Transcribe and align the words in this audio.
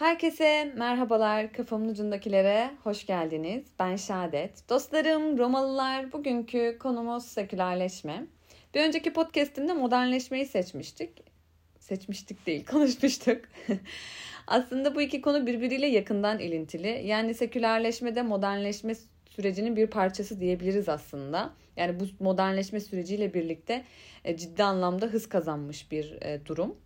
Herkese 0.00 0.72
merhabalar 0.76 1.52
kafamın 1.52 1.88
ucundakilere 1.88 2.70
hoş 2.84 3.06
geldiniz. 3.06 3.64
Ben 3.78 3.96
Şadet. 3.96 4.68
Dostlarım, 4.68 5.38
Romalılar 5.38 6.12
bugünkü 6.12 6.78
konumuz 6.78 7.24
sekülerleşme. 7.24 8.26
Bir 8.74 8.80
önceki 8.80 9.12
podcastimde 9.12 9.72
modernleşmeyi 9.72 10.46
seçmiştik. 10.46 11.10
Seçmiştik 11.78 12.46
değil, 12.46 12.66
konuşmuştuk. 12.70 13.40
Aslında 14.46 14.94
bu 14.94 15.00
iki 15.00 15.20
konu 15.20 15.46
birbiriyle 15.46 15.86
yakından 15.86 16.38
ilintili. 16.38 17.02
Yani 17.06 17.34
sekülerleşme 17.34 18.14
de 18.14 18.22
modernleşme 18.22 18.94
sürecinin 19.30 19.76
bir 19.76 19.86
parçası 19.86 20.40
diyebiliriz 20.40 20.88
aslında. 20.88 21.50
Yani 21.76 22.00
bu 22.00 22.24
modernleşme 22.24 22.80
süreciyle 22.80 23.34
birlikte 23.34 23.84
e, 24.24 24.36
ciddi 24.36 24.64
anlamda 24.64 25.06
hız 25.06 25.28
kazanmış 25.28 25.90
bir 25.92 26.22
e, 26.22 26.46
durum. 26.46 26.76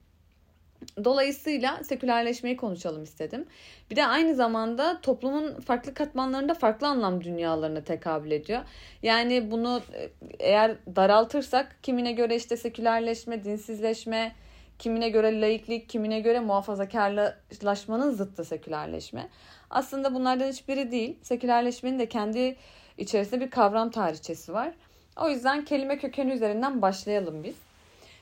Dolayısıyla 1.05 1.85
sekülerleşmeyi 1.85 2.57
konuşalım 2.57 3.03
istedim. 3.03 3.47
Bir 3.91 3.97
de 3.97 4.07
aynı 4.07 4.35
zamanda 4.35 5.01
toplumun 5.01 5.61
farklı 5.61 5.95
katmanlarında 5.95 6.55
farklı 6.55 6.87
anlam 6.87 7.25
dünyalarına 7.25 7.85
tekabül 7.85 8.31
ediyor. 8.31 8.61
Yani 9.03 9.51
bunu 9.51 9.83
e, 9.95 10.11
eğer 10.39 10.77
daraltırsak 10.97 11.77
kimine 11.83 12.13
göre 12.13 12.37
işte 12.37 12.57
sekülerleşme, 12.57 13.45
dinsizleşme, 13.45 14.33
kimine 14.79 15.09
göre 15.09 15.41
laiklik, 15.41 15.89
kimine 15.89 16.21
göre 16.21 16.41
muhafazakarlaşmanın 16.41 18.11
zıttı 18.11 18.45
sekülerleşme. 18.45 19.29
Aslında 19.71 20.15
bunlardan 20.15 20.49
hiçbiri 20.49 20.91
değil. 20.91 21.17
Sekülerleşmenin 21.23 21.99
de 21.99 22.09
kendi 22.09 22.57
içerisinde 22.99 23.41
bir 23.41 23.51
kavram 23.51 23.91
tarihçesi 23.91 24.53
var. 24.53 24.73
O 25.17 25.29
yüzden 25.29 25.65
kelime 25.65 25.99
kökeni 25.99 26.33
üzerinden 26.33 26.83
başlayalım 26.83 27.45
biz. 27.45 27.64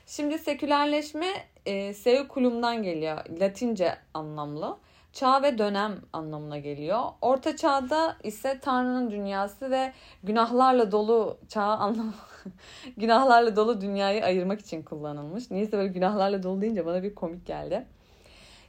Şimdi 0.05 0.37
sekülerleşme 0.37 1.27
e, 1.65 1.93
sekulumdan 1.93 2.83
geliyor. 2.83 3.17
Latince 3.39 3.97
anlamlı. 4.13 4.77
Çağ 5.13 5.43
ve 5.43 5.57
dönem 5.57 6.01
anlamına 6.13 6.57
geliyor. 6.57 7.01
Orta 7.21 7.55
çağda 7.55 8.17
ise 8.23 8.59
Tanrı'nın 8.59 9.11
dünyası 9.11 9.71
ve 9.71 9.93
günahlarla 10.23 10.91
dolu 10.91 11.37
çağ 11.49 11.63
anlamı 11.63 12.13
günahlarla 12.97 13.55
dolu 13.55 13.81
dünyayı 13.81 14.25
ayırmak 14.25 14.59
için 14.59 14.83
kullanılmış. 14.83 15.51
Niyeyse 15.51 15.77
böyle 15.77 15.93
günahlarla 15.93 16.43
dolu 16.43 16.61
deyince 16.61 16.85
bana 16.85 17.03
bir 17.03 17.15
komik 17.15 17.45
geldi. 17.45 17.85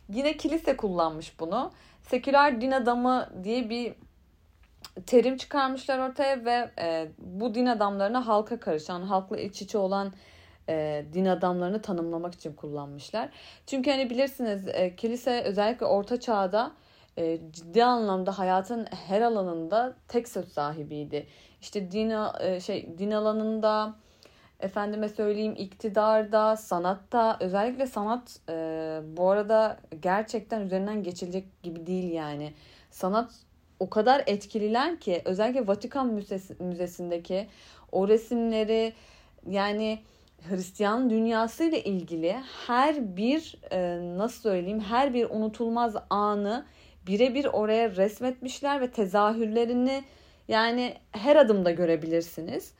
Yine 0.08 0.36
kilise 0.36 0.77
kullanmış 0.77 1.40
bunu. 1.40 1.72
Seküler 2.02 2.60
din 2.60 2.70
adamı 2.70 3.30
diye 3.44 3.70
bir 3.70 3.94
terim 5.06 5.36
çıkarmışlar 5.36 5.98
ortaya 5.98 6.44
ve 6.44 6.70
e, 6.80 7.08
bu 7.18 7.55
din 7.55 7.66
adamlarına 7.66 8.27
halka 8.27 8.60
karışan, 8.60 9.02
halkla 9.02 9.36
iç 9.36 9.62
içe 9.62 9.78
olan 9.78 10.12
e, 10.68 11.04
din 11.12 11.24
adamlarını 11.24 11.82
tanımlamak 11.82 12.34
için 12.34 12.52
kullanmışlar. 12.52 13.28
Çünkü 13.66 13.90
hani 13.90 14.10
bilirsiniz 14.10 14.68
e, 14.68 14.96
kilise 14.96 15.42
özellikle 15.42 15.86
orta 15.86 16.20
çağda 16.20 16.72
e, 17.18 17.38
ciddi 17.52 17.84
anlamda 17.84 18.38
hayatın 18.38 18.86
her 19.06 19.20
alanında 19.20 19.94
tek 20.08 20.28
söz 20.28 20.48
sahibiydi. 20.48 21.26
İşte 21.60 21.90
din 21.90 22.10
e, 22.40 22.60
şey 22.60 22.98
din 22.98 23.10
alanında 23.10 23.94
efendime 24.60 25.08
söyleyeyim 25.08 25.54
iktidarda, 25.58 26.56
sanatta 26.56 27.36
özellikle 27.40 27.86
sanat 27.86 28.40
e, 28.48 28.54
bu 29.16 29.30
arada 29.30 29.76
gerçekten 30.02 30.60
üzerinden 30.60 31.02
geçilecek 31.02 31.62
gibi 31.62 31.86
değil 31.86 32.12
yani. 32.12 32.54
Sanat 32.90 33.30
o 33.80 33.90
kadar 33.90 34.22
etkililer 34.26 35.00
ki 35.00 35.22
özellikle 35.24 35.66
Vatikan 35.66 36.06
Müzesi, 36.06 36.62
Müzesi'ndeki 36.62 37.48
o 37.92 38.08
resimleri 38.08 38.92
yani 39.50 39.98
Hristiyan 40.48 41.10
dünyası 41.10 41.64
ile 41.64 41.84
ilgili 41.84 42.36
her 42.66 43.16
bir 43.16 43.56
e, 43.70 43.98
nasıl 44.18 44.40
söyleyeyim 44.40 44.80
her 44.80 45.14
bir 45.14 45.30
unutulmaz 45.30 45.96
anı 46.10 46.66
birebir 47.06 47.44
oraya 47.44 47.96
resmetmişler 47.96 48.80
ve 48.80 48.90
tezahürlerini 48.90 50.04
yani 50.48 50.94
her 51.12 51.36
adımda 51.36 51.70
görebilirsiniz. 51.70 52.72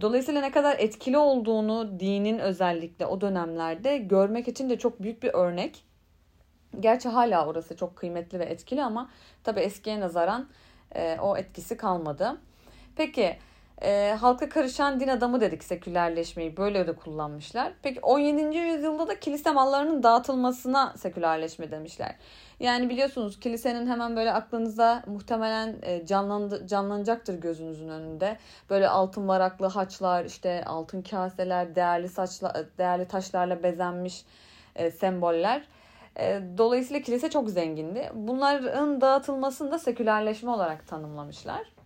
Dolayısıyla 0.00 0.40
ne 0.40 0.50
kadar 0.50 0.78
etkili 0.78 1.18
olduğunu 1.18 2.00
dinin 2.00 2.38
özellikle 2.38 3.06
o 3.06 3.20
dönemlerde 3.20 3.98
görmek 3.98 4.48
için 4.48 4.70
de 4.70 4.78
çok 4.78 5.02
büyük 5.02 5.22
bir 5.22 5.34
örnek. 5.34 5.84
Gerçi 6.80 7.08
hala 7.08 7.46
orası 7.46 7.76
çok 7.76 7.96
kıymetli 7.96 8.38
ve 8.38 8.44
etkili 8.44 8.82
ama 8.82 9.10
tabii 9.44 9.60
eskiye 9.60 10.00
nazaran 10.00 10.48
e, 10.94 11.18
o 11.20 11.36
etkisi 11.36 11.76
kalmadı. 11.76 12.40
Peki 12.96 13.36
e, 13.82 14.16
halka 14.20 14.48
karışan 14.48 15.00
din 15.00 15.08
adamı 15.08 15.40
dedik 15.40 15.64
sekülerleşmeyi 15.64 16.56
böyle 16.56 16.86
de 16.86 16.92
kullanmışlar. 16.96 17.72
Peki 17.82 18.00
17. 18.00 18.56
yüzyılda 18.58 19.08
da 19.08 19.20
kilise 19.20 19.50
mallarının 19.50 20.02
dağıtılmasına 20.02 20.94
sekülerleşme 20.96 21.70
demişler. 21.70 22.14
Yani 22.60 22.90
biliyorsunuz 22.90 23.40
kilisenin 23.40 23.86
hemen 23.86 24.16
böyle 24.16 24.32
aklınıza 24.32 25.02
muhtemelen 25.06 25.76
e, 25.82 26.06
canlandı, 26.06 26.66
canlanacaktır 26.66 27.40
gözünüzün 27.40 27.88
önünde. 27.88 28.36
Böyle 28.70 28.88
altın 28.88 29.28
varaklı 29.28 29.66
haçlar, 29.66 30.24
işte 30.24 30.64
altın 30.66 31.02
kaseler, 31.02 31.74
değerli 31.74 32.08
saçla, 32.08 32.66
değerli 32.78 33.08
taşlarla 33.08 33.62
bezenmiş 33.62 34.24
e, 34.76 34.90
semboller. 34.90 35.62
E, 36.18 36.40
dolayısıyla 36.58 37.02
kilise 37.02 37.30
çok 37.30 37.50
zengindi. 37.50 38.10
Bunların 38.14 39.00
dağıtılmasını 39.00 39.70
da 39.70 39.78
sekülerleşme 39.78 40.50
olarak 40.50 40.86
tanımlamışlar. 40.86 41.79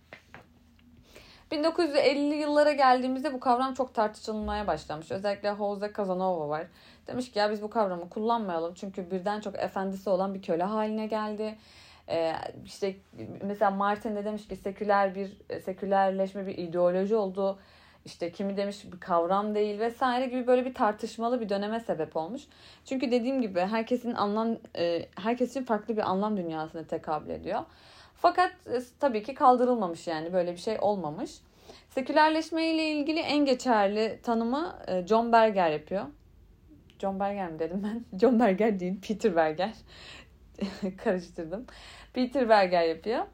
1950'li 1.55 2.35
yıllara 2.35 2.71
geldiğimizde 2.71 3.33
bu 3.33 3.39
kavram 3.39 3.73
çok 3.73 3.93
tartışılmaya 3.93 4.67
başlamış. 4.67 5.11
Özellikle 5.11 5.55
Jose 5.55 5.93
Casanova 5.97 6.49
var. 6.49 6.67
Demiş 7.07 7.31
ki 7.31 7.39
ya 7.39 7.51
biz 7.51 7.61
bu 7.61 7.69
kavramı 7.69 8.09
kullanmayalım 8.09 8.73
çünkü 8.73 9.11
birden 9.11 9.41
çok 9.41 9.55
efendisi 9.55 10.09
olan 10.09 10.33
bir 10.33 10.41
köle 10.41 10.63
haline 10.63 11.07
geldi. 11.07 11.57
Ee, 12.09 12.33
işte 12.65 12.95
mesela 13.43 13.71
Martin 13.71 14.15
de 14.15 14.25
demiş 14.25 14.47
ki 14.47 14.55
seküler 14.55 15.15
bir 15.15 15.37
sekülerleşme 15.61 16.47
bir 16.47 16.57
ideoloji 16.57 17.15
oldu. 17.15 17.59
İşte 18.05 18.31
kimi 18.31 18.57
demiş 18.57 18.91
bir 18.93 18.99
kavram 18.99 19.55
değil 19.55 19.79
vesaire 19.79 20.25
gibi 20.25 20.47
böyle 20.47 20.65
bir 20.65 20.73
tartışmalı 20.73 21.41
bir 21.41 21.49
döneme 21.49 21.79
sebep 21.79 22.17
olmuş. 22.17 22.41
Çünkü 22.85 23.11
dediğim 23.11 23.41
gibi 23.41 23.59
herkesin 23.59 24.13
anlam 24.13 24.57
e, 24.77 25.05
herkes 25.15 25.51
için 25.51 25.63
farklı 25.63 25.97
bir 25.97 26.09
anlam 26.09 26.37
dünyasına 26.37 26.83
tekabül 26.83 27.29
ediyor. 27.29 27.61
Fakat 28.17 28.51
e, 28.67 28.79
tabii 28.99 29.23
ki 29.23 29.33
kaldırılmamış 29.33 30.07
yani 30.07 30.33
böyle 30.33 30.51
bir 30.51 30.57
şey 30.57 30.77
olmamış. 30.81 31.31
Sekülerleşme 31.89 32.67
ile 32.67 32.91
ilgili 32.91 33.19
en 33.19 33.45
geçerli 33.45 34.19
tanımı 34.23 34.75
e, 34.87 35.07
John 35.07 35.31
Berger 35.31 35.71
yapıyor. 35.71 36.05
John 36.99 37.19
Berger 37.19 37.51
mi 37.51 37.59
dedim 37.59 37.83
ben? 37.83 38.05
John 38.19 38.39
Berger 38.39 38.79
değil, 38.79 39.01
Peter 39.07 39.35
Berger. 39.35 39.73
Karıştırdım. 40.97 41.65
Peter 42.13 42.49
Berger 42.49 42.83
yapıyor. 42.83 43.25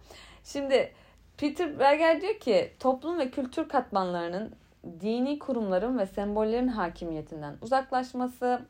Şimdi 0.44 0.94
Peter 1.38 1.80
Berger 1.80 2.22
diyor 2.22 2.40
ki 2.40 2.74
toplum 2.80 3.20
ve 3.20 3.31
kültür 3.31 3.70
katmanlarının 3.70 4.56
dini 5.00 5.40
kurumların 5.40 6.00
ve 6.00 6.06
sembollerin 6.06 6.68
hakimiyetinden 6.68 7.58
uzaklaşması, 7.62 8.62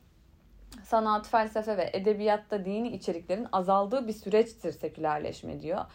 sanat, 0.84 1.28
felsefe 1.28 1.78
ve 1.78 1.90
edebiyatta 1.94 2.66
dini 2.66 2.88
içeriklerin 2.88 3.48
azaldığı 3.52 4.08
bir 4.08 4.14
süreçtir 4.14 4.72
sekülerleşme 4.72 5.62
diyor. 5.62 5.86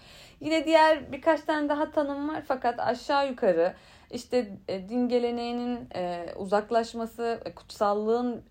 Yine 0.40 0.64
diğer 0.64 1.12
birkaç 1.12 1.40
tane 1.40 1.68
daha 1.68 1.90
tanım 1.90 2.28
var 2.28 2.42
fakat 2.48 2.80
aşağı 2.80 3.28
yukarı 3.28 3.74
işte 4.10 4.52
e, 4.68 4.88
din 4.88 5.08
geleneğinin 5.08 5.88
e, 5.94 6.26
uzaklaşması, 6.36 7.40
e, 7.44 7.54
kutsallığın 7.54 8.42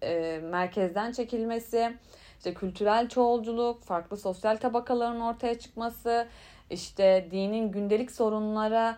merkezden 0.44 1.12
çekilmesi, 1.12 1.97
işte 2.38 2.53
kültürel 2.53 3.09
çoğulculuk, 3.09 3.84
farklı 3.84 4.18
sosyal 4.18 4.57
tabakaların 4.57 5.22
ortaya 5.22 5.59
çıkması, 5.59 6.28
işte 6.69 7.28
dinin 7.31 7.72
gündelik 7.72 8.12
sorunlara 8.12 8.97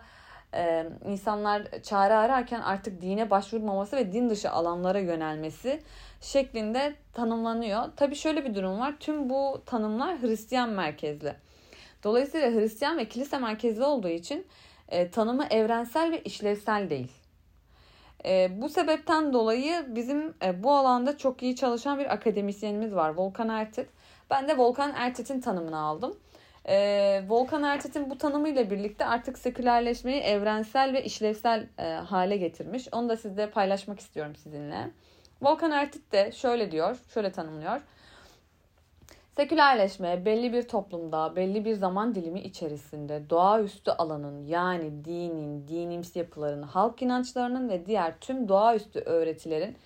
insanlar 1.04 1.62
çare 1.82 2.14
ararken 2.14 2.60
artık 2.60 3.00
dine 3.00 3.30
başvurmaması 3.30 3.96
ve 3.96 4.12
din 4.12 4.30
dışı 4.30 4.50
alanlara 4.50 4.98
yönelmesi 4.98 5.82
şeklinde 6.20 6.94
tanımlanıyor. 7.12 7.82
Tabi 7.96 8.14
şöyle 8.14 8.44
bir 8.44 8.54
durum 8.54 8.80
var. 8.80 8.94
Tüm 9.00 9.30
bu 9.30 9.62
tanımlar 9.66 10.22
Hristiyan 10.22 10.70
merkezli. 10.70 11.34
Dolayısıyla 12.04 12.50
Hristiyan 12.50 12.98
ve 12.98 13.08
kilise 13.08 13.38
merkezli 13.38 13.84
olduğu 13.84 14.08
için 14.08 14.46
e, 14.88 15.10
tanımı 15.10 15.46
evrensel 15.50 16.12
ve 16.12 16.22
işlevsel 16.22 16.90
değil. 16.90 17.12
E, 18.24 18.48
bu 18.62 18.68
sebepten 18.68 19.32
dolayı 19.32 19.86
bizim 19.88 20.34
e, 20.44 20.62
bu 20.62 20.72
alanda 20.72 21.18
çok 21.18 21.42
iyi 21.42 21.56
çalışan 21.56 21.98
bir 21.98 22.12
akademisyenimiz 22.12 22.94
var 22.94 23.14
Volkan 23.14 23.48
Ertit. 23.48 23.88
Ben 24.30 24.48
de 24.48 24.58
Volkan 24.58 24.92
Ertit'in 24.96 25.40
tanımını 25.40 25.78
aldım. 25.78 26.16
E, 26.68 27.22
Volkan 27.28 27.62
Ertit'in 27.62 28.10
bu 28.10 28.18
tanımıyla 28.18 28.70
birlikte 28.70 29.06
artık 29.06 29.38
sekülerleşmeyi 29.38 30.20
evrensel 30.20 30.92
ve 30.92 31.04
işlevsel 31.04 31.66
e, 31.78 31.84
hale 31.84 32.36
getirmiş. 32.36 32.88
Onu 32.92 33.08
da 33.08 33.16
sizle 33.16 33.50
paylaşmak 33.50 34.00
istiyorum 34.00 34.36
sizinle. 34.36 34.90
Volkan 35.42 35.70
Ertit 35.70 36.12
de 36.12 36.32
şöyle 36.32 36.70
diyor, 36.70 36.98
şöyle 37.14 37.32
tanımlıyor. 37.32 37.80
Sekülerleşme 39.36 40.24
belli 40.24 40.52
bir 40.52 40.68
toplumda, 40.68 41.36
belli 41.36 41.64
bir 41.64 41.74
zaman 41.74 42.14
dilimi 42.14 42.40
içerisinde 42.40 43.30
doğaüstü 43.30 43.90
alanın 43.90 44.46
yani 44.46 45.04
dinin, 45.04 45.68
dinimsi 45.68 46.18
yapıların, 46.18 46.62
halk 46.62 47.02
inançlarının 47.02 47.68
ve 47.68 47.86
diğer 47.86 48.20
tüm 48.20 48.48
doğaüstü 48.48 49.00
öğretilerin 49.00 49.76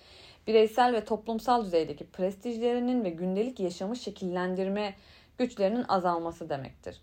bireysel 0.47 0.93
ve 0.93 1.05
toplumsal 1.05 1.65
düzeydeki 1.65 2.05
prestijlerinin 2.05 3.03
ve 3.03 3.09
gündelik 3.09 3.59
yaşamı 3.59 3.95
şekillendirme 3.95 4.93
güçlerinin 5.37 5.85
azalması 5.87 6.49
demektir. 6.49 7.01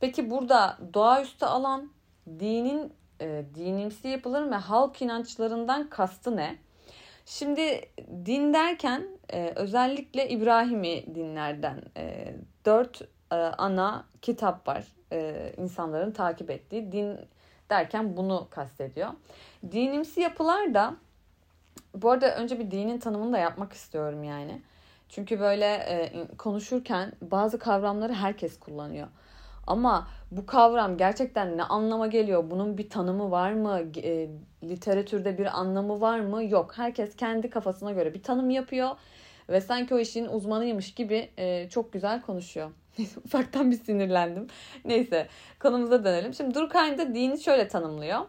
Peki 0.00 0.30
burada 0.30 0.78
doğaüstü 0.94 1.46
alan 1.46 1.90
dinin 2.28 2.92
e, 3.20 3.44
dinimsi 3.54 4.08
yapıların 4.08 4.50
ve 4.50 4.56
halk 4.56 5.02
inançlarından 5.02 5.88
kastı 5.90 6.36
ne? 6.36 6.58
Şimdi 7.28 7.80
din 8.26 8.54
derken 8.54 9.08
e, 9.32 9.52
özellikle 9.56 10.28
İbrahimi 10.28 11.14
dinlerden 11.14 11.82
e, 11.96 12.34
dört 12.66 13.02
e, 13.32 13.34
ana 13.34 14.04
kitap 14.22 14.68
var 14.68 14.84
insanların 15.56 16.10
takip 16.10 16.50
ettiği. 16.50 16.92
Din 16.92 17.18
derken 17.70 18.16
bunu 18.16 18.46
kastediyor. 18.50 19.08
Dinimsi 19.72 20.20
yapılar 20.20 20.74
da 20.74 20.94
bu 21.94 22.10
arada 22.10 22.36
önce 22.36 22.58
bir 22.58 22.70
dinin 22.70 22.98
tanımını 22.98 23.32
da 23.32 23.38
yapmak 23.38 23.72
istiyorum 23.72 24.24
yani. 24.24 24.62
Çünkü 25.08 25.40
böyle 25.40 26.12
konuşurken 26.38 27.12
bazı 27.22 27.58
kavramları 27.58 28.12
herkes 28.12 28.58
kullanıyor. 28.58 29.08
Ama 29.68 30.08
bu 30.30 30.46
kavram 30.46 30.96
gerçekten 30.96 31.56
ne 31.56 31.62
anlama 31.62 32.06
geliyor? 32.06 32.50
Bunun 32.50 32.78
bir 32.78 32.90
tanımı 32.90 33.30
var 33.30 33.52
mı? 33.52 33.80
E, 34.02 34.28
literatürde 34.64 35.38
bir 35.38 35.58
anlamı 35.60 36.00
var 36.00 36.20
mı? 36.20 36.44
Yok. 36.44 36.78
Herkes 36.78 37.16
kendi 37.16 37.50
kafasına 37.50 37.92
göre 37.92 38.14
bir 38.14 38.22
tanım 38.22 38.50
yapıyor 38.50 38.90
ve 39.48 39.60
sanki 39.60 39.94
o 39.94 39.98
işin 39.98 40.26
uzmanıymış 40.26 40.94
gibi 40.94 41.30
e, 41.38 41.68
çok 41.70 41.92
güzel 41.92 42.22
konuşuyor. 42.22 42.70
Ufaktan 43.24 43.70
bir 43.70 43.76
sinirlendim. 43.76 44.46
Neyse 44.84 45.28
konumuza 45.60 46.04
dönelim. 46.04 46.34
Şimdi 46.34 46.54
Durkheim 46.54 47.14
dini 47.14 47.40
şöyle 47.40 47.68
tanımlıyor. 47.68 48.20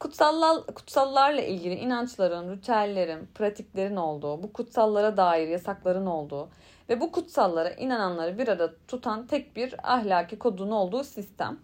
Kutsallar, 0.00 0.66
kutsallarla 0.66 1.42
ilgili 1.42 1.74
inançların, 1.74 2.56
ritüellerin, 2.56 3.26
pratiklerin 3.34 3.96
olduğu, 3.96 4.42
bu 4.42 4.52
kutsallara 4.52 5.16
dair 5.16 5.48
yasakların 5.48 6.06
olduğu 6.06 6.48
ve 6.88 7.00
bu 7.00 7.12
kutsallara 7.12 7.70
inananları 7.70 8.38
bir 8.38 8.48
arada 8.48 8.74
tutan 8.88 9.26
tek 9.26 9.56
bir 9.56 9.92
ahlaki 9.94 10.38
kodun 10.38 10.70
olduğu 10.70 11.04
sistem. 11.04 11.58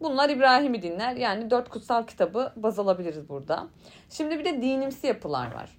Bunlar 0.00 0.28
İbrahim'i 0.28 0.82
dinler. 0.82 1.16
Yani 1.16 1.50
dört 1.50 1.68
kutsal 1.68 2.06
kitabı 2.06 2.52
baz 2.56 2.78
alabiliriz 2.78 3.28
burada. 3.28 3.68
Şimdi 4.10 4.38
bir 4.38 4.44
de 4.44 4.62
dinimsi 4.62 5.06
yapılar 5.06 5.54
var. 5.54 5.78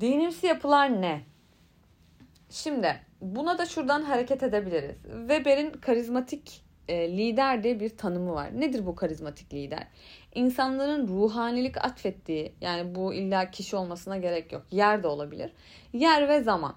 Dinimsi 0.00 0.46
yapılar 0.46 1.02
ne? 1.02 1.24
Şimdi 2.50 3.00
buna 3.20 3.58
da 3.58 3.66
şuradan 3.66 4.02
hareket 4.02 4.42
edebiliriz. 4.42 4.96
Weber'in 5.02 5.70
karizmatik 5.70 6.63
e, 6.88 7.16
lider 7.16 7.62
diye 7.62 7.80
bir 7.80 7.96
tanımı 7.96 8.34
var. 8.34 8.60
Nedir 8.60 8.86
bu 8.86 8.94
karizmatik 8.94 9.54
lider? 9.54 9.86
İnsanların 10.34 11.08
ruhanilik 11.08 11.84
atfettiği 11.84 12.54
yani 12.60 12.94
bu 12.94 13.14
illa 13.14 13.50
kişi 13.50 13.76
olmasına 13.76 14.16
gerek 14.16 14.52
yok. 14.52 14.62
Yer 14.70 15.02
de 15.02 15.06
olabilir. 15.06 15.52
Yer 15.92 16.28
ve 16.28 16.42
zaman. 16.42 16.74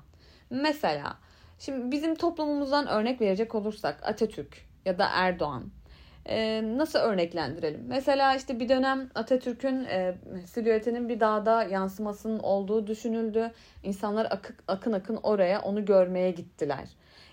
Mesela 0.49 1.17
şimdi 1.59 1.91
bizim 1.91 2.15
toplumumuzdan 2.15 2.87
örnek 2.87 3.21
verecek 3.21 3.55
olursak 3.55 3.99
Atatürk 4.03 4.57
ya 4.85 4.97
da 4.97 5.09
Erdoğan 5.13 5.71
e, 6.29 6.61
nasıl 6.77 6.99
örneklendirelim? 6.99 7.85
Mesela 7.87 8.35
işte 8.35 8.59
bir 8.59 8.69
dönem 8.69 9.09
Atatürk'ün 9.15 9.85
e, 9.85 10.15
silüetinin 10.45 11.09
bir 11.09 11.19
dağda 11.19 11.63
yansımasının 11.63 12.39
olduğu 12.39 12.87
düşünüldü. 12.87 13.51
İnsanlar 13.83 14.25
akın 14.25 14.55
akın, 14.67 14.93
akın 14.93 15.19
oraya 15.23 15.61
onu 15.61 15.85
görmeye 15.85 16.31
gittiler. 16.31 16.87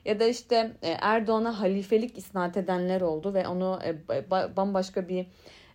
Ya 0.04 0.20
da 0.20 0.24
işte 0.24 0.76
e, 0.82 0.90
Erdoğan'a 1.00 1.60
halifelik 1.60 2.18
isnat 2.18 2.56
edenler 2.56 3.00
oldu 3.00 3.34
ve 3.34 3.48
onu 3.48 3.78
e, 3.84 4.30
bambaşka 4.56 5.08
bir 5.08 5.26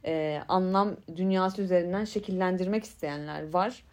e, 0.06 0.42
anlam 0.48 0.96
dünyası 1.16 1.62
üzerinden 1.62 2.06
şekillendirmek 2.06 2.84
isteyenler 2.84 3.54
var. 3.54 3.84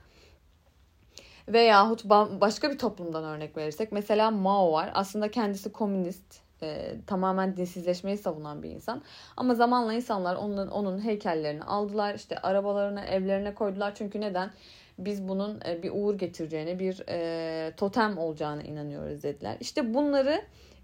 Veyahut 1.48 2.04
başka 2.40 2.70
bir 2.70 2.78
toplumdan 2.78 3.24
örnek 3.24 3.56
verirsek 3.56 3.92
mesela 3.92 4.30
Mao 4.30 4.72
var. 4.72 4.90
Aslında 4.94 5.30
kendisi 5.30 5.72
komünist, 5.72 6.40
e, 6.62 6.94
tamamen 7.06 7.56
dinsizleşmeyi 7.56 8.18
savunan 8.18 8.62
bir 8.62 8.70
insan. 8.70 9.02
Ama 9.36 9.54
zamanla 9.54 9.92
insanlar 9.92 10.36
onun, 10.36 10.68
onun 10.68 11.04
heykellerini 11.04 11.64
aldılar. 11.64 12.14
işte 12.14 12.38
arabalarına, 12.38 13.04
evlerine 13.04 13.54
koydular. 13.54 13.94
Çünkü 13.94 14.20
neden? 14.20 14.50
Biz 14.98 15.28
bunun 15.28 15.60
e, 15.66 15.82
bir 15.82 15.90
uğur 15.94 16.14
getireceğine, 16.18 16.78
bir 16.78 17.02
e, 17.08 17.72
totem 17.76 18.18
olacağına 18.18 18.62
inanıyoruz 18.62 19.22
dediler. 19.22 19.56
İşte 19.60 19.94
bunları 19.94 20.42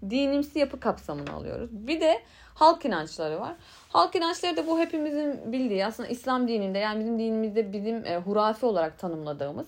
dinimsi 0.09 0.59
yapı 0.59 0.79
kapsamına 0.79 1.33
alıyoruz. 1.33 1.69
Bir 1.71 2.01
de 2.01 2.21
halk 2.55 2.85
inançları 2.85 3.39
var. 3.39 3.55
Halk 3.89 4.15
inançları 4.15 4.57
da 4.57 4.67
bu 4.67 4.79
hepimizin 4.79 5.51
bildiği 5.51 5.85
aslında 5.85 6.09
İslam 6.09 6.47
dininde 6.47 6.79
yani 6.79 6.99
bizim 6.99 7.19
dinimizde 7.19 7.73
bizim 7.73 8.05
e, 8.05 8.17
hurafi 8.17 8.65
olarak 8.65 8.99
tanımladığımız. 8.99 9.67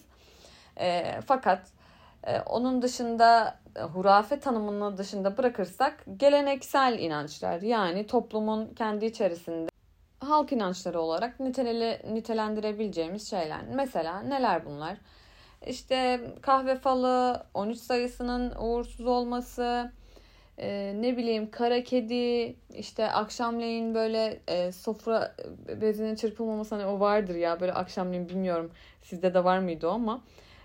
E, 0.79 1.19
fakat 1.25 1.61
onun 2.45 2.81
dışında 2.81 3.59
hurafe 3.93 4.39
tanımını 4.39 4.97
dışında 4.97 5.37
bırakırsak 5.37 6.03
geleneksel 6.17 6.99
inançlar 6.99 7.61
yani 7.61 8.07
toplumun 8.07 8.73
kendi 8.75 9.05
içerisinde 9.05 9.74
halk 10.19 10.51
inançları 10.51 10.99
olarak 10.99 11.39
nitele, 11.39 12.01
nitelendirebileceğimiz 12.13 13.29
şeyler. 13.29 13.61
Mesela 13.73 14.21
neler 14.21 14.65
bunlar? 14.65 14.97
İşte 15.67 16.21
kahve 16.41 16.75
falı, 16.75 17.43
13 17.53 17.77
sayısının 17.77 18.53
uğursuz 18.59 19.05
olması, 19.05 19.91
e, 20.57 20.93
ne 21.01 21.17
bileyim 21.17 21.51
kara 21.51 21.83
kedi, 21.83 22.55
işte 22.73 23.11
akşamleyin 23.11 23.95
böyle 23.95 24.39
e, 24.47 24.71
sofra 24.71 25.35
bezinin 25.81 26.15
çırpılmaması 26.15 26.75
hani 26.75 26.85
o 26.85 26.99
vardır 26.99 27.35
ya 27.35 27.59
böyle 27.59 27.73
akşamleyin 27.73 28.29
bilmiyorum 28.29 28.71
sizde 29.01 29.33
de 29.33 29.43
var 29.43 29.59
mıydı 29.59 29.87
o 29.87 29.91
ama 29.91 30.23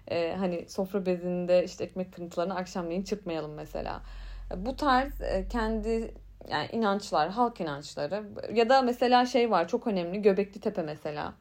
e, 0.08 0.34
hani 0.38 0.68
sofra 0.68 1.06
bezinde 1.06 1.64
işte 1.64 1.84
ekmek 1.84 2.12
kırıntılarını 2.12 2.54
akşamleyin 2.54 3.02
çırpmayalım 3.02 3.54
mesela. 3.54 4.02
Bu 4.56 4.76
tarz 4.76 5.20
e, 5.20 5.48
kendi 5.48 6.14
yani 6.48 6.68
inançlar, 6.72 7.28
halk 7.28 7.60
inançları 7.60 8.24
ya 8.54 8.68
da 8.68 8.82
mesela 8.82 9.26
şey 9.26 9.50
var 9.50 9.68
çok 9.68 9.86
önemli 9.86 10.22
Göbekli 10.22 10.60
Tepe 10.60 10.82
mesela. 10.82 11.34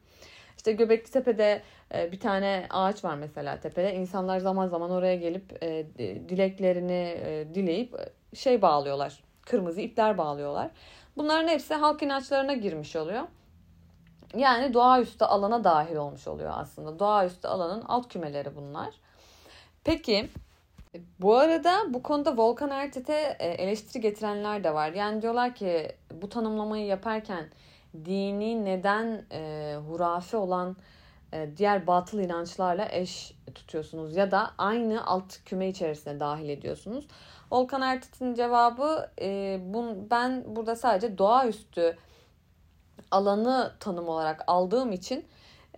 İşte 0.56 0.72
Göbekli 0.72 1.10
Tepe'de 1.10 1.62
e, 1.94 2.12
bir 2.12 2.20
tane 2.20 2.66
ağaç 2.70 3.04
var 3.04 3.14
mesela 3.14 3.60
tepede. 3.60 3.94
İnsanlar 3.94 4.38
zaman 4.38 4.68
zaman 4.68 4.90
oraya 4.90 5.16
gelip 5.16 5.62
e, 5.62 5.86
dileklerini 6.28 7.18
e, 7.24 7.54
dileyip 7.54 7.94
şey 8.34 8.62
bağlıyorlar. 8.62 9.24
Kırmızı 9.42 9.80
ipler 9.80 10.18
bağlıyorlar. 10.18 10.70
Bunların 11.16 11.48
hepsi 11.48 11.74
halk 11.74 12.02
inançlarına 12.02 12.52
girmiş 12.54 12.96
oluyor. 12.96 13.22
Yani 14.36 14.74
doğaüstü 14.74 15.24
alana 15.24 15.64
dahil 15.64 15.96
olmuş 15.96 16.28
oluyor 16.28 16.52
aslında. 16.54 16.98
Doğaüstü 16.98 17.48
alanın 17.48 17.82
alt 17.88 18.08
kümeleri 18.12 18.56
bunlar. 18.56 18.94
Peki 19.84 20.28
bu 20.94 21.36
arada 21.36 21.94
bu 21.94 22.02
konuda 22.02 22.36
Volkan 22.36 22.70
Ertet'e 22.70 23.36
e, 23.38 23.48
eleştiri 23.48 24.02
getirenler 24.02 24.64
de 24.64 24.74
var. 24.74 24.92
Yani 24.92 25.22
diyorlar 25.22 25.54
ki 25.54 25.92
bu 26.12 26.28
tanımlamayı 26.28 26.86
yaparken 26.86 27.50
dini 28.04 28.64
neden 28.64 29.24
e, 29.32 29.74
hurafe 29.88 30.36
olan 30.36 30.76
e, 31.32 31.48
diğer 31.56 31.86
batıl 31.86 32.18
inançlarla 32.18 32.88
eş 32.90 33.34
tutuyorsunuz 33.54 34.16
ya 34.16 34.30
da 34.30 34.50
aynı 34.58 35.06
alt 35.06 35.44
küme 35.44 35.68
içerisine 35.68 36.20
dahil 36.20 36.48
ediyorsunuz. 36.48 37.06
Volkan 37.52 37.82
Ertet'in 37.82 38.34
cevabı 38.34 39.10
e, 39.20 39.58
bun, 39.62 40.10
ben 40.10 40.44
burada 40.46 40.76
sadece 40.76 41.18
doğaüstü 41.18 41.96
alanı 43.10 43.72
tanım 43.80 44.08
olarak 44.08 44.44
aldığım 44.46 44.92
için 44.92 45.24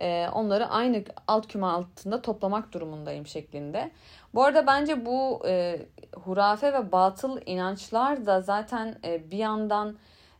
e, 0.01 0.27
onları 0.33 0.67
aynı 0.67 1.03
alt 1.27 1.47
küme 1.47 1.65
altında 1.65 2.21
toplamak 2.21 2.73
durumundayım 2.73 3.27
şeklinde. 3.27 3.91
Bu 4.33 4.43
arada 4.43 4.67
bence 4.67 5.05
bu 5.05 5.41
e, 5.47 5.79
hurafe 6.15 6.73
ve 6.73 6.91
batıl 6.91 7.39
inançlar 7.45 8.25
da 8.25 8.41
zaten 8.41 8.95
e, 9.05 9.31
bir 9.31 9.37
yandan 9.37 9.97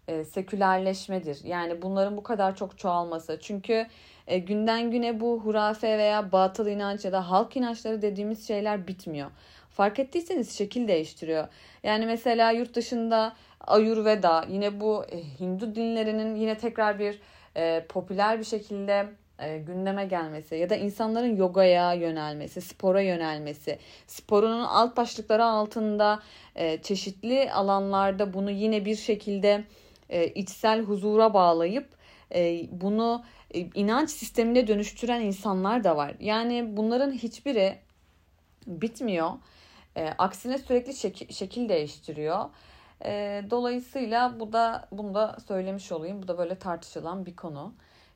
e, 0.08 0.24
sekülerleşmedir. 0.24 1.44
Yani 1.44 1.82
bunların 1.82 2.18
bu 2.18 2.24
kadar 2.24 2.56
çok 2.56 2.78
çoğalması. 2.78 3.40
Çünkü 3.42 3.88
e, 4.28 4.38
günden 4.38 4.92
güne 4.92 5.20
bu 5.20 5.40
hurafe 5.40 5.98
veya 5.98 6.32
batıl 6.32 6.68
inanç 6.68 7.06
ya 7.06 7.12
da 7.12 7.30
halk 7.30 7.58
inançları 7.58 8.02
dediğimiz 8.02 8.48
şeyler 8.48 8.88
bitmiyor. 8.88 9.32
Fark 9.70 10.00
ettiyseniz 10.00 10.58
şekil 10.58 10.88
değiştiriyor. 10.88 11.48
Yani 11.84 12.06
mesela 12.06 12.52
yurt 12.52 12.76
dışında 12.76 13.34
Ayurveda 13.68 14.46
yine 14.50 14.80
bu 14.80 15.06
e, 15.06 15.40
Hindu 15.40 15.76
dinlerinin 15.76 16.36
yine 16.36 16.58
tekrar 16.58 17.00
bir 17.00 17.22
e, 17.58 17.86
popüler 17.90 18.40
bir 18.40 18.44
şekilde 18.44 19.08
e, 19.40 19.58
gündeme 19.58 20.06
gelmesi 20.06 20.56
ya 20.56 20.70
da 20.70 20.76
insanların 20.76 21.36
yogaya 21.36 21.94
yönelmesi, 21.94 22.62
spora 22.62 23.02
yönelmesi, 23.02 23.80
sporunun 24.08 24.64
alt 24.64 24.98
başlıkları 24.98 25.46
altında 25.46 26.20
e, 26.56 26.82
çeşitli 26.82 27.52
alanlarda 27.52 28.34
bunu 28.34 28.52
yine 28.52 28.86
bir 28.86 28.96
şekilde 28.96 29.64
e, 30.10 30.28
içsel 30.28 30.82
huzura 30.82 31.34
bağlayıp 31.34 31.88
e, 32.36 32.66
bunu 32.72 33.24
e, 33.54 33.60
inanç 33.60 34.10
sistemine 34.10 34.68
dönüştüren 34.68 35.22
insanlar 35.22 35.84
da 35.84 35.98
var. 35.98 36.16
Yani 36.20 36.78
bunların 36.78 37.12
hiçbiri 37.12 37.76
bitmiyor. 38.68 39.32
E, 39.96 40.10
aksine 40.18 40.58
sürekli 40.58 40.94
şekil, 40.94 41.34
şekil 41.34 41.70
değiştiriyor. 41.70 42.46
E, 43.06 43.44
dolayısıyla 43.50 44.40
bu 44.40 44.54
da 44.54 44.88
bunu 44.92 45.14
da 45.14 45.38
söylemiş 45.48 45.92
olayım. 45.92 46.24
Bu 46.24 46.28
da 46.28 46.38
böyle 46.38 46.56
tartışılan 46.56 47.26
bir 47.26 47.36
konu. 47.36 47.74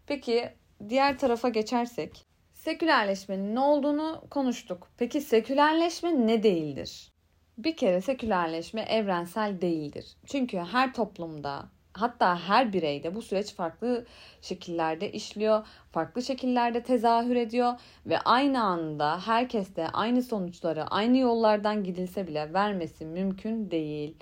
Peki 0.08 0.50
diğer 0.90 1.18
tarafa 1.18 1.50
geçersek 1.50 2.26
sekülerleşmenin 2.54 3.56
ne 3.56 3.60
olduğunu 3.60 4.24
konuştuk. 4.30 4.88
Peki 4.98 5.22
sekülerleşme 5.22 6.28
ne 6.28 6.44
değildir? 6.44 7.12
Bir 7.58 7.76
kere 7.78 8.02
sekülerleşme 8.02 8.82
evrensel 8.82 9.62
değildir. 9.62 10.06
Çünkü 10.26 10.58
her 10.58 10.94
toplumda 10.94 11.66
hatta 11.94 12.40
her 12.40 12.74
bireyde 12.74 13.16
bu 13.16 13.22
süreç 13.22 13.54
farklı 13.54 14.06
şekillerde 14.42 15.12
işliyor, 15.12 15.68
farklı 15.92 16.22
şekillerde 16.22 16.84
tezahür 16.84 17.36
ediyor 17.36 17.74
ve 18.06 18.20
aynı 18.20 18.64
anda 18.64 19.28
herkeste 19.28 19.88
aynı 19.88 20.22
sonuçları 20.22 20.86
aynı 20.86 21.18
yollardan 21.18 21.84
gidilse 21.84 22.28
bile 22.28 22.54
vermesi 22.54 23.06
mümkün 23.06 23.72
değil. 23.72 24.16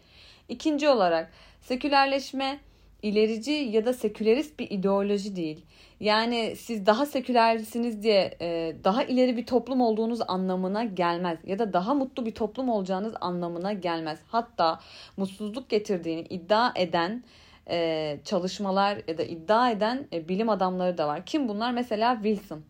İkinci 0.50 0.90
olarak 0.90 1.32
sekülerleşme 1.62 2.60
ilerici 3.06 3.52
ya 3.52 3.86
da 3.86 3.94
sekülerist 3.94 4.60
bir 4.60 4.72
ideoloji 4.72 5.36
değil. 5.36 5.66
Yani 6.00 6.56
siz 6.58 6.86
daha 6.86 7.06
sekülersiniz 7.06 8.04
diye 8.04 8.38
e, 8.42 8.76
daha 8.84 9.04
ileri 9.04 9.38
bir 9.38 9.46
toplum 9.46 9.82
olduğunuz 9.82 10.20
anlamına 10.28 10.84
gelmez 10.84 11.40
ya 11.46 11.60
da 11.60 11.74
daha 11.74 11.94
mutlu 11.94 12.26
bir 12.26 12.32
toplum 12.32 12.70
olacağınız 12.70 13.14
anlamına 13.22 13.74
gelmez. 13.74 14.20
Hatta 14.28 14.80
mutsuzluk 15.18 15.70
getirdiğini 15.70 16.22
iddia 16.22 16.72
eden 16.76 17.24
e, 17.70 18.18
çalışmalar 18.26 19.02
ya 19.08 19.18
da 19.18 19.24
iddia 19.24 19.72
eden 19.72 20.08
e, 20.14 20.30
bilim 20.30 20.50
adamları 20.50 20.98
da 20.98 21.08
var. 21.08 21.26
Kim 21.26 21.48
bunlar? 21.48 21.72
Mesela 21.72 22.16
Wilson. 22.16 22.62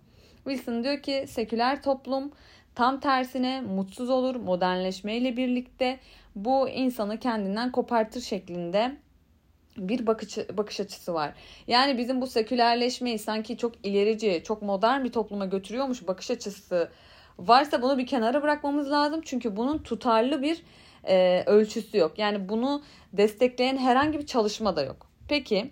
Wilson 0.44 0.84
diyor 0.84 1.01
ki 1.01 1.25
seküler 1.27 1.84
toplum 1.84 2.32
tam 2.75 3.00
tersine 3.00 3.62
mutsuz 3.62 4.10
olur 4.10 4.36
modernleşmeyle 4.36 5.38
birlikte 5.38 6.00
bu 6.36 6.70
insanı 6.70 7.20
kendinden 7.20 7.72
kopartır 7.72 8.22
şeklinde 8.22 9.05
bir 9.77 10.08
bakış, 10.08 10.38
bakış 10.38 10.79
açısı 10.79 11.13
var. 11.13 11.34
Yani 11.67 11.98
bizim 11.98 12.22
bu 12.22 12.27
sekülerleşmeyi 12.27 13.20
sanki 13.20 13.58
çok 13.58 13.86
ilerici, 13.86 14.41
çok 14.46 14.62
modern 14.62 15.03
bir 15.03 15.12
topluma 15.12 15.46
götürüyormuş 15.46 16.08
bakış 16.08 16.32
açısı 16.32 16.89
varsa 17.39 17.82
bunu 17.82 17.98
bir 17.98 18.08
kenara 18.08 18.44
bırakmamız 18.44 18.91
lazım. 18.91 19.22
Çünkü 19.25 19.55
bunun 19.55 19.77
tutarlı 19.77 20.41
bir 20.41 20.63
e, 21.08 21.44
ölçüsü 21.46 21.98
yok. 21.98 22.20
Yani 22.20 22.50
bunu 22.50 22.84
destekleyen 23.13 23.77
herhangi 23.77 24.20
bir 24.20 24.25
çalışma 24.25 24.75
da 24.75 24.84
yok. 24.84 25.08
Peki 25.27 25.72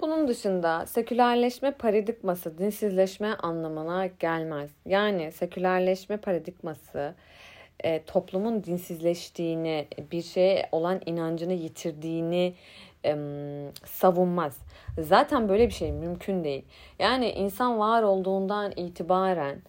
bunun 0.00 0.28
dışında 0.28 0.86
sekülerleşme 0.86 1.70
paradigması 1.70 2.58
dinsizleşme 2.58 3.34
anlamına 3.34 4.06
gelmez. 4.06 4.70
Yani 4.86 5.32
sekülerleşme 5.32 6.16
paradigması 6.16 7.14
e, 7.84 8.02
toplumun 8.02 8.64
dinsizleştiğini, 8.64 9.86
bir 10.12 10.22
şeye 10.22 10.68
olan 10.72 11.00
inancını 11.06 11.52
yitirdiğini 11.52 12.54
savunmaz. 13.84 14.58
Zaten 14.98 15.48
böyle 15.48 15.66
bir 15.66 15.72
şey 15.72 15.92
mümkün 15.92 16.44
değil. 16.44 16.64
Yani 16.98 17.30
insan 17.30 17.78
var 17.78 18.02
olduğundan 18.02 18.72
itibaren 18.76 19.62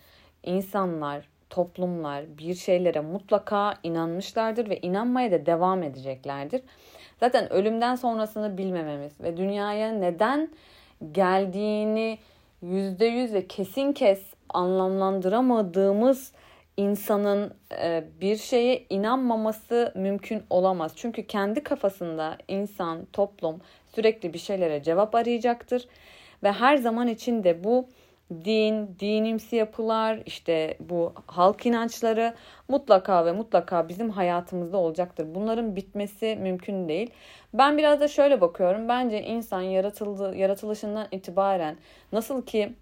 insanlar, 0.43 1.27
toplumlar 1.49 2.37
bir 2.37 2.55
şeylere 2.55 2.99
mutlaka 2.99 3.73
inanmışlardır 3.83 4.69
ve 4.69 4.79
inanmaya 4.79 5.31
da 5.31 5.45
devam 5.45 5.83
edeceklerdir. 5.83 6.61
Zaten 7.19 7.53
ölümden 7.53 7.95
sonrasını 7.95 8.57
bilmememiz 8.57 9.21
ve 9.21 9.37
dünyaya 9.37 9.91
neden 9.91 10.49
geldiğini 11.11 12.17
yüzde 12.61 13.05
yüz 13.05 13.33
ve 13.33 13.47
kesin 13.47 13.93
kes 13.93 14.21
anlamlandıramadığımız 14.49 16.31
insanın 16.81 17.53
e, 17.81 18.03
bir 18.21 18.37
şeye 18.37 18.85
inanmaması 18.89 19.93
mümkün 19.95 20.43
olamaz. 20.49 20.91
Çünkü 20.95 21.27
kendi 21.27 21.63
kafasında 21.63 22.37
insan, 22.47 23.05
toplum 23.13 23.61
sürekli 23.95 24.33
bir 24.33 24.39
şeylere 24.39 24.83
cevap 24.83 25.15
arayacaktır 25.15 25.87
ve 26.43 26.51
her 26.51 26.77
zaman 26.77 27.07
içinde 27.07 27.63
bu 27.63 27.87
din, 28.45 28.95
dinimsi 28.99 29.55
yapılar, 29.55 30.19
işte 30.25 30.77
bu 30.79 31.13
halk 31.25 31.65
inançları 31.65 32.33
mutlaka 32.67 33.25
ve 33.25 33.31
mutlaka 33.31 33.89
bizim 33.89 34.09
hayatımızda 34.09 34.77
olacaktır. 34.77 35.27
Bunların 35.35 35.75
bitmesi 35.75 36.37
mümkün 36.41 36.89
değil. 36.89 37.11
Ben 37.53 37.77
biraz 37.77 37.99
da 37.99 38.07
şöyle 38.07 38.41
bakıyorum. 38.41 38.89
Bence 38.89 39.23
insan 39.23 39.61
yaratıldı, 39.61 40.35
yaratılışından 40.35 41.07
itibaren 41.11 41.77
nasıl 42.11 42.45
ki 42.45 42.73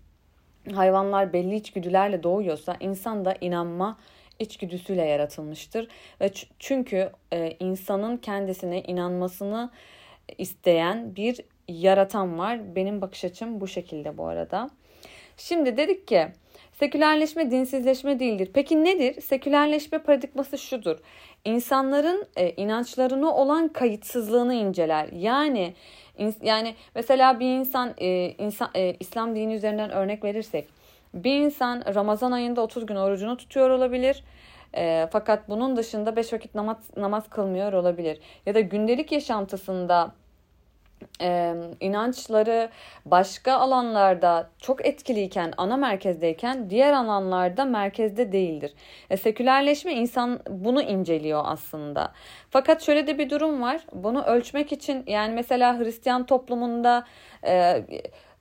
hayvanlar 0.74 1.34
belli 1.34 1.56
içgüdülerle 1.56 2.24
doğuyorsa 2.24 2.78
insan 2.80 3.26
da 3.26 3.36
inanma 3.42 3.98
içgüdüsüyle 4.40 5.06
yaratılmıştır. 5.06 5.88
Ve 6.22 6.32
çünkü 6.60 7.12
e, 7.34 7.56
insanın 7.60 8.18
kendisine 8.18 8.82
inanmasını 8.82 9.72
isteyen 10.38 11.16
bir 11.16 11.42
yaratan 11.68 12.40
var. 12.40 12.76
Benim 12.76 13.02
bakış 13.02 13.26
açım 13.26 13.62
bu 13.62 13.68
şekilde 13.68 14.18
bu 14.18 14.28
arada. 14.28 14.70
Şimdi 15.38 15.78
dedik 15.78 16.08
ki 16.08 16.28
sekülerleşme 16.72 17.52
dinsizleşme 17.52 18.20
değildir. 18.20 18.50
Peki 18.54 18.84
nedir? 18.84 19.22
Sekülerleşme 19.22 19.98
paradigması 19.98 20.58
şudur. 20.58 20.98
İnsanların 21.46 22.28
e, 22.36 22.52
inançlarına 22.52 23.36
olan 23.36 23.68
kayıtsızlığını 23.68 24.54
inceler. 24.54 25.08
Yani 25.12 25.74
yani 26.42 26.76
mesela 26.96 27.40
bir 27.40 27.46
insan, 27.46 27.94
e, 27.98 28.36
insan 28.38 28.70
e, 28.76 28.96
İslam 29.00 29.36
dini 29.36 29.54
üzerinden 29.54 29.92
örnek 29.92 30.24
verirsek 30.24 30.68
bir 31.14 31.40
insan 31.40 31.84
Ramazan 31.96 32.32
ayında 32.32 32.62
30 32.62 32.86
gün 32.86 32.96
orucunu 32.96 33.38
tutuyor 33.38 33.70
olabilir. 33.70 34.24
E, 34.76 35.08
fakat 35.12 35.50
bunun 35.50 35.78
dışında 35.78 36.16
5 36.16 36.34
vakit 36.34 36.56
namaz, 36.56 36.78
namaz 36.98 37.30
kılmıyor 37.30 37.74
olabilir. 37.74 38.20
Ya 38.46 38.56
da 38.56 38.60
gündelik 38.60 39.12
yaşantısında 39.12 40.12
e, 41.22 41.56
inançları 41.80 42.70
başka 43.06 43.54
alanlarda 43.54 44.50
çok 44.60 44.86
etkiliyken, 44.86 45.54
ana 45.58 45.78
merkezdeyken 45.78 46.70
diğer 46.70 46.94
alanlarda 46.94 47.66
merkezde 47.66 48.32
değildir. 48.32 48.74
E, 49.10 49.18
sekülerleşme 49.18 49.94
insan 49.94 50.40
bunu 50.50 50.82
inceliyor 50.82 51.42
aslında. 51.46 52.12
Fakat 52.50 52.82
şöyle 52.82 53.08
de 53.08 53.18
bir 53.18 53.30
durum 53.30 53.62
var. 53.62 53.82
Bunu 53.94 54.24
ölçmek 54.24 54.72
için 54.72 55.04
yani 55.08 55.34
mesela 55.34 55.80
Hristiyan 55.80 56.26
toplumunda 56.26 57.06
e, 57.46 57.84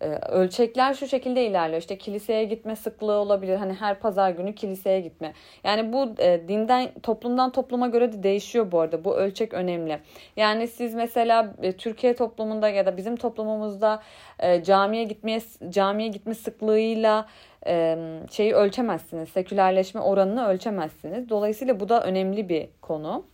ölçekler 0.07 0.95
şu 0.95 1.07
şekilde 1.07 1.47
ilerliyor. 1.47 1.81
İşte 1.81 1.99
kiliseye 1.99 2.45
gitme 2.45 2.76
sıklığı 2.76 3.12
olabilir. 3.12 3.57
Hani 3.57 3.73
her 3.73 3.99
pazar 3.99 4.31
günü 4.31 4.55
kiliseye 4.55 5.00
gitme. 5.00 5.33
Yani 5.64 5.93
bu 5.93 6.14
e, 6.19 6.49
dinden 6.49 6.90
toplumdan 7.02 7.52
topluma 7.52 7.88
göre 7.88 8.12
de 8.12 8.23
değişiyor 8.23 8.73
bu 8.73 8.81
arada. 8.81 9.05
Bu 9.05 9.17
ölçek 9.17 9.55
önemli. 9.55 9.99
Yani 10.37 10.69
siz 10.69 10.95
mesela 10.95 11.55
e, 11.62 11.73
Türkiye 11.73 12.17
toplumunda 12.17 12.69
ya 12.69 12.87
da 12.87 12.97
bizim 12.97 13.17
toplumumuzda 13.17 14.02
e, 14.38 14.64
camiye 14.64 15.05
gitmeye 15.05 15.40
camiye 15.69 16.09
gitme 16.09 16.35
sıklığıyla 16.35 17.26
e, 17.67 17.99
şeyi 18.31 18.55
ölçemezsiniz. 18.55 19.28
Sekülerleşme 19.28 20.00
oranını 20.00 20.47
ölçemezsiniz. 20.47 21.28
Dolayısıyla 21.28 21.81
bu 21.81 21.88
da 21.88 22.05
önemli 22.05 22.49
bir 22.49 22.69
konu. 22.83 23.25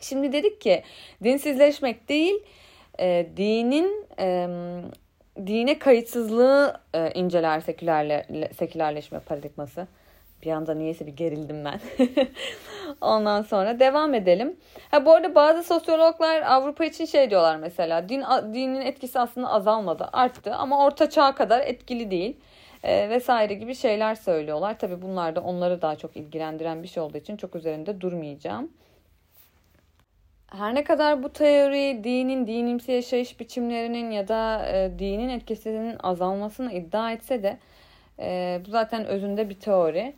Şimdi 0.00 0.32
dedik 0.32 0.60
ki 0.60 0.82
dinsizleşmek 1.24 2.08
değil, 2.08 2.34
e, 3.00 3.26
dinin 3.36 4.06
e, 4.18 4.48
dine 5.46 5.78
kayıtsızlığı 5.78 6.80
e, 6.94 7.10
inceler 7.10 7.60
sekülerle, 7.60 8.26
sekülerleşme 8.58 9.18
paradigması. 9.18 9.86
Bir 10.42 10.50
anda 10.50 10.74
niyeyse 10.74 11.06
bir 11.06 11.16
gerildim 11.16 11.64
ben. 11.64 11.80
Ondan 13.00 13.42
sonra 13.42 13.80
devam 13.80 14.14
edelim. 14.14 14.56
Ha 14.90 15.06
bu 15.06 15.12
arada 15.12 15.34
bazı 15.34 15.62
sosyologlar 15.62 16.42
Avrupa 16.42 16.84
için 16.84 17.04
şey 17.04 17.30
diyorlar 17.30 17.56
mesela. 17.56 18.08
Din 18.08 18.24
dinin 18.54 18.80
etkisi 18.80 19.18
aslında 19.18 19.50
azalmadı, 19.50 20.08
arttı 20.12 20.54
ama 20.54 20.84
orta 20.84 21.10
çağ 21.10 21.34
kadar 21.34 21.60
etkili 21.60 22.10
değil. 22.10 22.36
E, 22.82 23.10
vesaire 23.10 23.54
gibi 23.54 23.74
şeyler 23.74 24.14
söylüyorlar. 24.14 24.78
Tabii 24.78 25.02
bunlar 25.02 25.36
da 25.36 25.40
onları 25.40 25.82
daha 25.82 25.96
çok 25.96 26.16
ilgilendiren 26.16 26.82
bir 26.82 26.88
şey 26.88 27.02
olduğu 27.02 27.18
için 27.18 27.36
çok 27.36 27.56
üzerinde 27.56 28.00
durmayacağım. 28.00 28.70
Her 30.50 30.74
ne 30.74 30.84
kadar 30.84 31.22
bu 31.22 31.32
teori 31.32 32.04
dinin, 32.04 32.46
dinimsi 32.46 32.92
yaşayış 32.92 33.40
biçimlerinin 33.40 34.10
ya 34.10 34.28
da 34.28 34.66
e, 34.66 34.98
dinin 34.98 35.28
etkisinin 35.28 35.96
azalmasını 36.02 36.72
iddia 36.72 37.12
etse 37.12 37.42
de 37.42 37.58
e, 38.18 38.60
bu 38.66 38.70
zaten 38.70 39.04
özünde 39.04 39.48
bir 39.50 39.60
teori. 39.60 40.14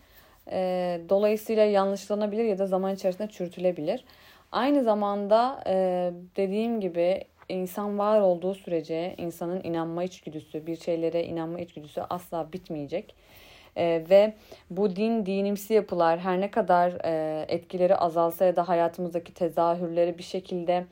E, 0.50 1.00
dolayısıyla 1.08 1.64
yanlışlanabilir 1.64 2.44
ya 2.44 2.58
da 2.58 2.66
zaman 2.66 2.94
içerisinde 2.94 3.28
çürütülebilir. 3.28 4.04
Aynı 4.52 4.84
zamanda 4.84 5.64
e, 5.66 5.74
dediğim 6.36 6.80
gibi 6.80 7.24
insan 7.48 7.98
var 7.98 8.20
olduğu 8.20 8.54
sürece 8.54 9.14
insanın 9.18 9.60
inanma 9.64 10.04
içgüdüsü, 10.04 10.66
bir 10.66 10.76
şeylere 10.76 11.24
inanma 11.24 11.60
içgüdüsü 11.60 12.00
asla 12.10 12.52
bitmeyecek. 12.52 13.14
E, 13.76 14.04
ve 14.10 14.34
bu 14.70 14.96
din 14.96 15.26
dinimsi 15.26 15.74
yapılar 15.74 16.18
her 16.18 16.40
ne 16.40 16.50
kadar 16.50 16.92
e, 17.04 17.44
etkileri 17.48 17.96
azalsa 17.96 18.44
ya 18.44 18.56
da 18.56 18.68
hayatımızdaki 18.68 19.34
tezahürleri 19.34 20.18
bir 20.18 20.22
şekilde 20.22 20.86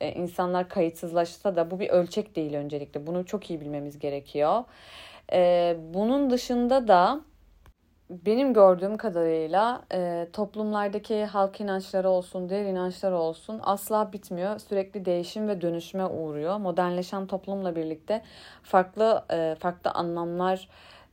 e, 0.00 0.12
insanlar 0.12 0.68
kayıtsızlaşsa 0.68 1.56
da 1.56 1.70
bu 1.70 1.80
bir 1.80 1.88
ölçek 1.88 2.36
değil 2.36 2.54
öncelikle. 2.54 3.06
Bunu 3.06 3.26
çok 3.26 3.50
iyi 3.50 3.60
bilmemiz 3.60 3.98
gerekiyor. 3.98 4.64
E, 5.32 5.76
bunun 5.94 6.30
dışında 6.30 6.88
da 6.88 7.20
benim 8.10 8.54
gördüğüm 8.54 8.96
kadarıyla 8.96 9.82
e, 9.92 10.28
toplumlardaki 10.32 11.24
halk 11.24 11.60
inançları 11.60 12.08
olsun, 12.10 12.48
diğer 12.48 12.64
inançlar 12.64 13.12
olsun 13.12 13.60
asla 13.62 14.12
bitmiyor. 14.12 14.58
Sürekli 14.58 15.04
değişim 15.04 15.48
ve 15.48 15.60
dönüşüme 15.60 16.06
uğruyor. 16.06 16.56
Modernleşen 16.56 17.26
toplumla 17.26 17.76
birlikte 17.76 18.22
farklı 18.62 19.24
e, 19.30 19.56
farklı 19.60 19.90
anlamlar 19.90 20.68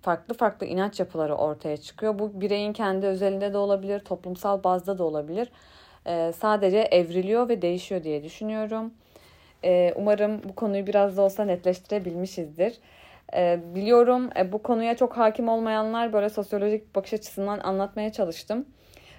farklı 0.06 0.34
farklı 0.34 0.66
inanç 0.68 1.00
yapıları 1.00 1.36
ortaya 1.36 1.78
çıkıyor. 1.78 2.20
Bu 2.20 2.42
bireyin 2.42 2.74
kendi 2.74 3.06
özelinde 3.06 3.54
de 3.54 3.58
olabilir, 3.58 4.00
toplumsal 4.00 4.64
bazda 4.64 4.98
da 4.98 5.04
olabilir. 5.04 5.52
e, 6.08 6.32
sadece 6.38 6.80
evriliyor 6.80 7.50
ve 7.50 7.62
değişiyor 7.62 8.04
diye 8.04 8.24
düşünüyorum. 8.24 8.94
E, 9.64 9.94
umarım 9.96 10.42
bu 10.44 10.56
konuyu 10.56 10.88
biraz 10.88 11.18
da 11.18 11.22
olsa 11.22 11.46
netleştirebilmişizdir. 11.46 12.74
E, 13.36 13.60
biliyorum 13.76 14.30
e, 14.38 14.52
bu 14.52 14.64
konuya 14.64 14.96
çok 14.98 15.18
hakim 15.18 15.50
olmayanlar 15.50 16.14
böyle 16.14 16.30
sosyolojik 16.30 16.96
bakış 16.96 17.14
açısından 17.14 17.60
anlatmaya 17.60 18.12
çalıştım. 18.12 18.66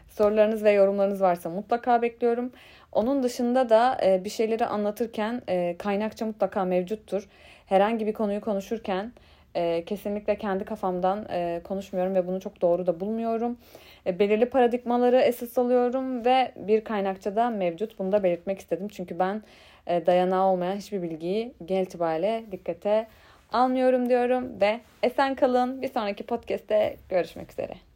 Sorularınız 0.09 0.65
ve 0.65 0.71
yorumlarınız 0.71 1.21
varsa 1.21 1.51
mutlaka 1.51 2.03
bekliyorum. 2.03 2.53
Onun 2.93 3.23
dışında 3.23 3.69
da 3.69 3.99
e, 4.05 4.25
bir 4.25 4.31
şeyleri 4.31 4.67
anlatırken 4.67 5.43
e, 5.49 5.77
kaynakça 5.79 6.27
mutlaka 6.27 6.65
mevcuttur. 6.65 7.29
Herhangi 7.67 8.07
bir 8.07 8.13
konuyu 8.13 8.41
konuşurken 8.41 9.13
e, 9.57 9.85
kesinlikle 9.85 10.37
kendi 10.39 10.65
kafamdan 10.65 11.27
e, 11.31 11.61
konuşmuyorum 11.65 12.15
ve 12.15 12.27
bunu 12.27 12.41
çok 12.41 12.63
doğru 12.63 12.87
da 12.87 13.01
bulmuyorum. 13.01 13.59
E, 14.07 14.19
belirli 14.19 14.47
paradigmaları 14.47 15.21
esas 15.21 15.59
alıyorum 15.59 16.25
ve 16.25 16.53
bir 16.57 16.85
kaynakça 16.85 17.37
da 17.37 17.51
mevcut. 17.51 17.99
Bunu 17.99 18.13
da 18.13 18.23
belirtmek 18.23 18.59
istedim. 18.59 18.89
Çünkü 18.89 19.19
ben 19.19 19.43
e, 19.87 20.07
dayanağı 20.07 20.47
olmayan 20.47 20.77
hiçbir 20.77 21.03
bilgiyi 21.03 21.55
genel 21.65 21.83
itibariyle 21.83 22.45
dikkate 22.53 23.07
almıyorum 23.53 24.09
diyorum 24.09 24.61
ve 24.61 24.81
esen 25.03 25.35
kalın. 25.35 25.83
Bir 25.83 25.89
sonraki 25.89 26.27
podcast'te 26.27 26.97
görüşmek 27.09 27.53
üzere. 27.53 27.96